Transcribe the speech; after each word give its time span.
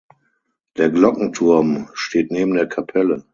Der 0.77 0.89
Glockenturm 0.89 1.87
steht 1.93 2.31
neben 2.31 2.55
der 2.55 2.65
Kapelle. 2.65 3.23